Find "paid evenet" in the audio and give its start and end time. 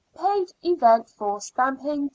0.17-1.11